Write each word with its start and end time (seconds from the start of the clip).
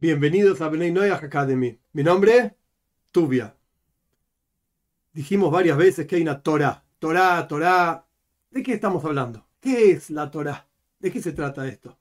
Bienvenidos 0.00 0.60
a 0.60 0.68
Benay 0.68 0.92
Noyah 0.92 1.16
Academy. 1.16 1.76
Mi 1.92 2.04
nombre, 2.04 2.54
Tubia. 3.10 3.56
Dijimos 5.12 5.50
varias 5.50 5.76
veces 5.76 6.06
que 6.06 6.14
hay 6.14 6.22
una 6.22 6.40
Torah. 6.40 6.84
Torah, 7.00 7.48
Torah. 7.48 8.06
¿De 8.48 8.62
qué 8.62 8.74
estamos 8.74 9.04
hablando? 9.04 9.48
¿Qué 9.58 9.90
es 9.90 10.10
la 10.10 10.30
Torah? 10.30 10.68
¿De 11.00 11.10
qué 11.10 11.20
se 11.20 11.32
trata 11.32 11.66
esto? 11.66 11.98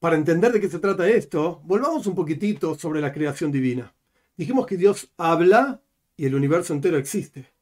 Para 0.00 0.16
entender 0.16 0.52
de 0.52 0.58
qué 0.58 0.70
se 0.70 0.78
trata 0.78 1.06
esto, 1.06 1.60
volvamos 1.64 2.06
un 2.06 2.14
poquitito 2.14 2.74
sobre 2.78 3.02
la 3.02 3.12
creación 3.12 3.52
divina. 3.52 3.94
Dijimos 4.34 4.66
que 4.66 4.78
Dios 4.78 5.12
habla 5.18 5.82
y 6.16 6.24
el 6.24 6.34
universo 6.34 6.72
entero 6.72 6.96
existe. 6.96 7.52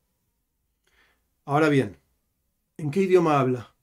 Ahora 1.44 1.68
bien, 1.68 1.96
¿en 2.76 2.88
qué 2.92 3.00
idioma 3.00 3.40
habla? 3.40 3.74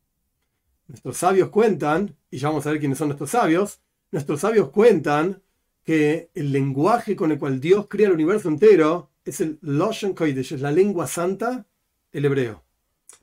Nuestros 0.87 1.17
sabios 1.17 1.49
cuentan, 1.49 2.15
y 2.29 2.37
ya 2.37 2.47
vamos 2.47 2.65
a 2.65 2.71
ver 2.71 2.79
quiénes 2.79 2.97
son 2.97 3.09
nuestros 3.09 3.31
sabios, 3.31 3.81
nuestros 4.11 4.41
sabios 4.41 4.69
cuentan 4.69 5.41
que 5.83 6.29
el 6.35 6.51
lenguaje 6.51 7.15
con 7.15 7.31
el 7.31 7.39
cual 7.39 7.59
Dios 7.59 7.87
crea 7.89 8.07
el 8.07 8.13
universo 8.13 8.49
entero 8.49 9.09
es 9.25 9.41
el 9.41 9.57
Loshen 9.61 10.13
Kodesh, 10.13 10.53
es 10.53 10.61
la 10.61 10.71
lengua 10.71 11.07
santa, 11.07 11.65
el 12.11 12.25
hebreo. 12.25 12.63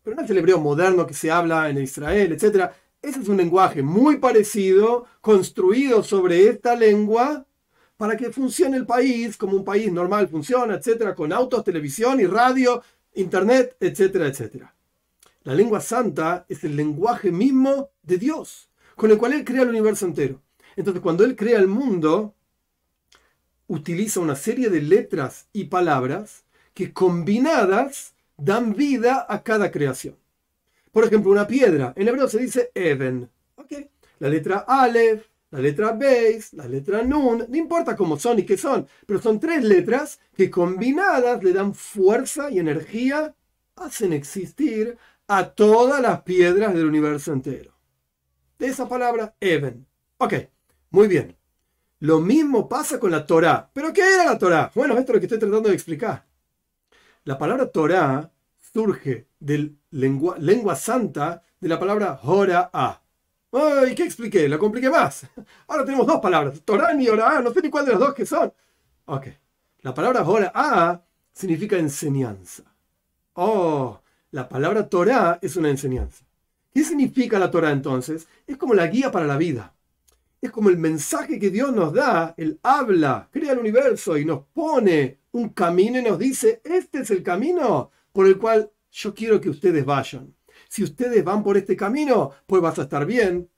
Pero 0.03 0.17
no 0.17 0.23
es 0.23 0.31
el 0.31 0.39
hebreo 0.39 0.59
moderno 0.59 1.07
que 1.07 1.15
se 1.15 1.31
habla 1.31 1.69
en 1.69 1.79
Israel, 1.79 2.33
etc. 2.33 2.71
Ese 3.03 3.21
es 3.21 3.29
un 3.29 3.37
lenguaje 3.37 3.83
muy 3.83 4.17
parecido, 4.17 5.07
construido 5.21 6.03
sobre 6.03 6.49
esta 6.49 6.75
lengua, 6.75 7.47
para 7.97 8.17
que 8.17 8.31
funcione 8.31 8.77
el 8.77 8.87
país 8.87 9.37
como 9.37 9.57
un 9.57 9.65
país 9.65 9.93
normal 9.93 10.29
funciona, 10.29 10.75
etcétera, 10.75 11.15
con 11.15 11.33
autos, 11.33 11.65
televisión 11.65 12.21
y 12.21 12.27
radio, 12.27 12.83
internet, 13.15 13.77
etcétera, 13.81 14.29
etcétera. 14.29 14.75
La 15.43 15.55
lengua 15.55 15.81
santa 15.81 16.47
es 16.49 16.63
el 16.65 16.77
lenguaje 16.77 17.33
mismo 17.33 17.91
de 18.03 18.19
Dios, 18.19 18.71
con 18.95 19.11
el 19.11 19.19
cual 19.19 19.33
Él 19.33 19.45
crea 19.45 19.63
el 19.63 19.71
universo 19.71 20.07
entero. 20.07 20.41
Entonces, 20.79 21.03
cuando 21.03 21.25
Él 21.25 21.35
crea 21.35 21.59
el 21.59 21.67
mundo, 21.67 22.37
utiliza 23.67 24.21
una 24.21 24.37
serie 24.37 24.71
de 24.71 24.81
letras 24.81 25.49
y 25.53 25.65
palabras 25.65 26.45
que 26.73 26.93
combinadas 26.93 28.15
dan 28.37 28.75
vida 28.75 29.27
a 29.29 29.43
cada 29.43 29.73
creación. 29.73 30.15
Por 30.93 31.05
ejemplo, 31.05 31.33
una 31.33 31.49
piedra. 31.49 31.93
En 31.97 32.07
hebreo 32.07 32.29
se 32.29 32.39
dice 32.39 32.71
Even. 32.77 33.29
La 34.21 34.29
letra 34.29 34.65
Aleph, 34.69 35.27
la 35.51 35.59
letra 35.59 35.91
Beis, 35.95 36.53
la 36.53 36.69
letra 36.69 37.03
Nun, 37.03 37.45
no 37.49 37.57
importa 37.57 37.97
cómo 37.97 38.17
son 38.17 38.39
y 38.39 38.45
qué 38.45 38.57
son, 38.57 38.87
pero 39.05 39.21
son 39.21 39.41
tres 39.41 39.65
letras 39.65 40.21
que 40.37 40.49
combinadas 40.49 41.43
le 41.43 41.53
dan 41.53 41.75
fuerza 41.75 42.53
y 42.53 42.61
energía, 42.61 43.35
hacen 43.75 44.13
existir 44.13 44.97
a 45.27 45.51
todas 45.51 46.01
las 46.01 46.23
piedras 46.23 46.73
del 46.73 46.87
universo 46.87 47.33
entero. 47.33 47.73
De 48.61 48.69
esa 48.69 48.89
palabra, 48.89 49.35
Even. 49.41 49.85
Ok, 50.19 50.35
muy 50.91 51.09
bien. 51.09 51.37
Lo 52.01 52.21
mismo 52.21 52.69
pasa 52.69 53.01
con 53.01 53.11
la 53.11 53.27
Torah. 53.27 53.71
¿Pero 53.73 53.93
qué 53.93 54.03
era 54.03 54.25
la 54.25 54.39
Torah? 54.39 54.71
Bueno, 54.75 54.97
esto 54.97 55.13
es 55.13 55.15
lo 55.17 55.21
que 55.21 55.27
estoy 55.27 55.39
tratando 55.39 55.69
de 55.69 55.75
explicar. 55.75 56.25
La 57.25 57.37
palabra 57.37 57.67
Torah 57.67 58.31
surge 58.73 59.29
de 59.41 59.75
lengua, 59.91 60.37
lengua 60.39 60.77
santa 60.77 61.43
de 61.61 61.69
la 61.69 61.79
palabra 61.79 62.21
Hora-A. 62.23 63.03
¡Ay, 63.53 63.95
qué 63.95 64.05
expliqué! 64.05 64.49
Lo 64.49 64.59
compliqué 64.59 64.91
más. 64.91 65.27
Ahora 65.67 65.85
tenemos 65.85 66.07
dos 66.07 66.21
palabras, 66.21 66.61
Torah 66.65 66.95
y 66.95 67.09
Hora-A. 67.09 67.43
No 67.43 67.53
sé 67.53 67.61
ni 67.63 67.71
cuál 67.71 67.87
de 67.87 67.93
las 67.93 68.01
dos 68.01 68.15
que 68.15 68.27
son. 68.27 68.53
Ok. 69.07 69.27
La 69.81 69.95
palabra 69.95 70.23
Hora-A 70.23 71.03
significa 71.33 71.77
enseñanza. 71.77 72.65
Oh, 73.35 74.01
la 74.31 74.49
palabra 74.49 74.89
Torah 74.89 75.39
es 75.41 75.57
una 75.57 75.71
enseñanza. 75.71 76.25
¿Qué 76.73 76.85
significa 76.85 77.39
la 77.39 77.51
Torah 77.51 77.71
entonces? 77.71 78.29
Es 78.47 78.57
como 78.57 78.75
la 78.75 78.87
guía 78.87 79.11
para 79.11 79.27
la 79.27 79.37
vida. 79.37 79.75
Es 80.41 80.51
como 80.51 80.69
el 80.71 80.79
mensaje 80.79 81.39
que 81.39 81.51
Dios 81.51 81.73
nos 81.73 81.93
da. 81.93 82.35
Él 82.37 82.59
habla, 82.63 83.29
crea 83.31 83.53
el 83.53 83.59
universo 83.59 84.17
y 84.17 84.25
nos 84.25 84.45
pone 84.53 85.19
un 85.33 85.51
camino 85.51 85.99
y 85.99 86.03
nos 86.03 86.19
dice, 86.19 86.61
este 86.65 87.01
es 87.01 87.11
el 87.11 87.23
camino 87.23 87.91
por 88.13 88.27
el 88.27 88.39
cual 88.39 88.71
yo 88.91 89.15
quiero 89.15 89.41
que 89.41 89.51
ustedes 89.51 89.85
vayan. 89.85 90.35
Si 90.69 90.83
ustedes 90.85 91.25
van 91.25 91.43
por 91.43 91.57
este 91.57 91.77
camino, 91.77 92.33
pues 92.47 92.63
vas 92.63 92.79
a 92.79 92.83
estar 92.83 93.07
bien, 93.07 93.49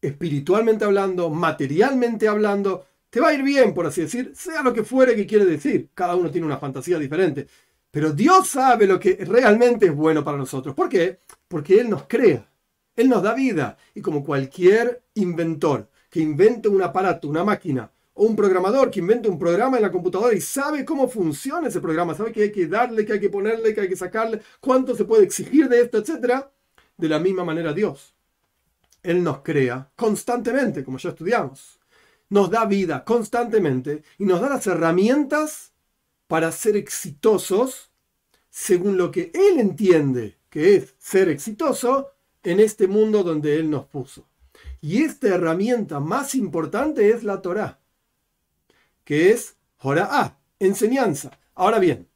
espiritualmente 0.00 0.84
hablando, 0.84 1.30
materialmente 1.30 2.28
hablando, 2.28 2.86
te 3.10 3.20
va 3.20 3.28
a 3.28 3.34
ir 3.34 3.42
bien, 3.42 3.72
por 3.72 3.86
así 3.86 4.02
decir, 4.02 4.32
sea 4.34 4.62
lo 4.62 4.72
que 4.72 4.84
fuere 4.84 5.16
que 5.16 5.26
quiere 5.26 5.44
decir. 5.44 5.90
Cada 5.94 6.14
uno 6.16 6.30
tiene 6.30 6.46
una 6.46 6.58
fantasía 6.58 6.98
diferente. 6.98 7.46
Pero 7.90 8.12
Dios 8.12 8.48
sabe 8.48 8.86
lo 8.86 9.00
que 9.00 9.16
realmente 9.24 9.86
es 9.86 9.94
bueno 9.94 10.22
para 10.22 10.36
nosotros. 10.36 10.74
¿Por 10.74 10.88
qué? 10.88 11.20
Porque 11.48 11.80
Él 11.80 11.88
nos 11.88 12.04
crea, 12.06 12.46
Él 12.94 13.08
nos 13.08 13.22
da 13.22 13.32
vida. 13.34 13.78
Y 13.94 14.02
como 14.02 14.22
cualquier 14.22 15.02
inventor 15.14 15.88
que 16.10 16.20
invente 16.20 16.68
un 16.68 16.82
aparato, 16.82 17.28
una 17.28 17.44
máquina, 17.44 17.90
o 18.14 18.24
un 18.24 18.34
programador 18.34 18.90
que 18.90 19.00
invente 19.00 19.28
un 19.28 19.38
programa 19.38 19.76
en 19.76 19.82
la 19.82 19.92
computadora 19.92 20.34
y 20.34 20.40
sabe 20.40 20.84
cómo 20.84 21.06
funciona 21.08 21.68
ese 21.68 21.80
programa, 21.80 22.14
sabe 22.14 22.32
que 22.32 22.44
hay 22.44 22.52
que 22.52 22.66
darle, 22.66 23.04
que 23.04 23.12
hay 23.12 23.20
que 23.20 23.28
ponerle, 23.28 23.74
que 23.74 23.82
hay 23.82 23.88
que 23.88 23.96
sacarle, 23.96 24.40
cuánto 24.58 24.96
se 24.96 25.04
puede 25.04 25.24
exigir 25.24 25.68
de 25.68 25.82
esto, 25.82 25.98
etc. 25.98 26.46
De 26.96 27.08
la 27.08 27.18
misma 27.18 27.44
manera 27.44 27.74
Dios. 27.74 28.14
Él 29.02 29.22
nos 29.22 29.40
crea 29.42 29.90
constantemente, 29.94 30.82
como 30.82 30.98
ya 30.98 31.10
estudiamos. 31.10 31.78
Nos 32.30 32.50
da 32.50 32.64
vida 32.64 33.04
constantemente 33.04 34.02
y 34.18 34.24
nos 34.24 34.40
da 34.40 34.48
las 34.48 34.66
herramientas 34.66 35.72
para 36.26 36.50
ser 36.50 36.76
exitosos 36.76 37.90
según 38.50 38.96
lo 38.96 39.10
que 39.10 39.30
Él 39.34 39.60
entiende 39.60 40.38
que 40.48 40.76
es 40.76 40.94
ser 40.98 41.28
exitoso 41.28 42.12
en 42.42 42.60
este 42.60 42.86
mundo 42.88 43.22
donde 43.22 43.58
Él 43.58 43.68
nos 43.68 43.84
puso. 43.84 44.26
Y 44.88 45.02
esta 45.02 45.26
herramienta 45.26 45.98
más 45.98 46.36
importante 46.36 47.10
es 47.10 47.24
la 47.24 47.42
Torah, 47.42 47.80
que 49.02 49.32
es 49.32 49.56
Jorah, 49.78 50.38
enseñanza. 50.60 51.36
Ahora 51.56 51.80
bien, 51.80 52.06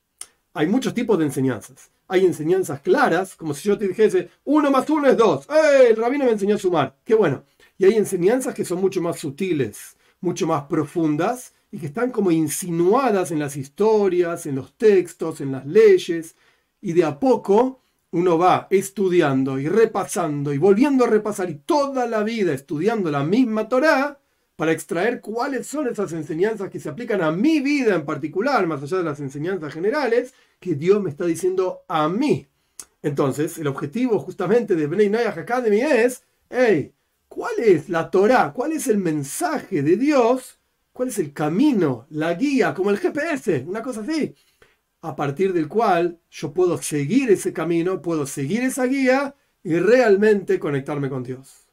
hay 0.54 0.68
muchos 0.68 0.94
tipos 0.94 1.18
de 1.18 1.24
enseñanzas. 1.24 1.90
Hay 2.06 2.24
enseñanzas 2.24 2.80
claras, 2.80 3.34
como 3.34 3.54
si 3.54 3.68
yo 3.68 3.76
te 3.76 3.88
dijese, 3.88 4.30
uno 4.44 4.70
más 4.70 4.88
uno 4.88 5.08
es 5.08 5.16
dos. 5.16 5.48
¡Eh! 5.48 5.88
El 5.90 5.96
rabino 5.96 6.26
me 6.26 6.30
enseñó 6.30 6.54
a 6.54 6.58
sumar. 6.58 6.96
Qué 7.02 7.16
bueno. 7.16 7.42
Y 7.76 7.86
hay 7.86 7.94
enseñanzas 7.94 8.54
que 8.54 8.64
son 8.64 8.80
mucho 8.80 9.02
más 9.02 9.18
sutiles, 9.18 9.96
mucho 10.20 10.46
más 10.46 10.66
profundas, 10.66 11.52
y 11.72 11.78
que 11.78 11.86
están 11.86 12.12
como 12.12 12.30
insinuadas 12.30 13.32
en 13.32 13.40
las 13.40 13.56
historias, 13.56 14.46
en 14.46 14.54
los 14.54 14.74
textos, 14.74 15.40
en 15.40 15.50
las 15.50 15.66
leyes, 15.66 16.36
y 16.80 16.92
de 16.92 17.02
a 17.02 17.18
poco 17.18 17.80
uno 18.12 18.38
va 18.38 18.66
estudiando 18.70 19.58
y 19.58 19.68
repasando 19.68 20.52
y 20.52 20.58
volviendo 20.58 21.04
a 21.04 21.08
repasar 21.08 21.50
y 21.50 21.56
toda 21.56 22.06
la 22.06 22.22
vida 22.22 22.52
estudiando 22.52 23.10
la 23.10 23.22
misma 23.22 23.68
Torá 23.68 24.18
para 24.56 24.72
extraer 24.72 25.20
cuáles 25.20 25.66
son 25.66 25.88
esas 25.88 26.12
enseñanzas 26.12 26.70
que 26.70 26.80
se 26.80 26.88
aplican 26.88 27.22
a 27.22 27.30
mi 27.30 27.60
vida 27.60 27.94
en 27.94 28.04
particular, 28.04 28.66
más 28.66 28.82
allá 28.82 28.98
de 28.98 29.04
las 29.04 29.20
enseñanzas 29.20 29.72
generales, 29.72 30.34
que 30.58 30.74
Dios 30.74 31.02
me 31.02 31.10
está 31.10 31.24
diciendo 31.24 31.80
a 31.88 32.08
mí. 32.08 32.46
Entonces, 33.02 33.56
el 33.56 33.68
objetivo 33.68 34.18
justamente 34.18 34.76
de 34.76 34.86
Bnei 34.86 35.08
Noyah 35.08 35.30
Academy 35.30 35.80
es, 35.80 36.24
hey, 36.50 36.92
¿cuál 37.28 37.54
es 37.58 37.88
la 37.88 38.10
Torá? 38.10 38.52
¿Cuál 38.52 38.72
es 38.72 38.88
el 38.88 38.98
mensaje 38.98 39.82
de 39.82 39.96
Dios 39.96 40.60
cuál 41.00 41.08
es 41.08 41.18
el 41.18 41.32
camino, 41.32 42.06
la 42.10 42.34
guía, 42.34 42.74
como 42.74 42.90
el 42.90 42.98
GPS, 42.98 43.64
una 43.66 43.82
cosa 43.82 44.02
así, 44.02 44.34
a 45.02 45.16
partir 45.16 45.52
del 45.52 45.68
cual 45.68 46.20
yo 46.30 46.52
puedo 46.52 46.78
seguir 46.78 47.30
ese 47.30 47.52
camino, 47.52 48.02
puedo 48.02 48.26
seguir 48.26 48.62
esa 48.62 48.84
guía 48.84 49.34
y 49.62 49.78
realmente 49.78 50.58
conectarme 50.58 51.08
con 51.08 51.22
Dios. 51.22 51.69